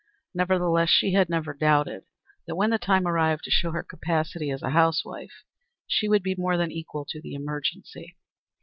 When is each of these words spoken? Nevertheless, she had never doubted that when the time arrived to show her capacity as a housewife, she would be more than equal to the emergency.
Nevertheless, 0.33 0.89
she 0.89 1.13
had 1.13 1.29
never 1.29 1.53
doubted 1.53 2.05
that 2.47 2.55
when 2.55 2.71
the 2.71 2.79
time 2.79 3.05
arrived 3.07 3.43
to 3.43 3.51
show 3.51 3.69
her 3.69 3.83
capacity 3.83 4.49
as 4.49 4.63
a 4.63 4.71
housewife, 4.71 5.43
she 5.85 6.09
would 6.09 6.23
be 6.23 6.33
more 6.33 6.57
than 6.57 6.71
equal 6.71 7.05
to 7.09 7.21
the 7.21 7.35
emergency. 7.35 8.17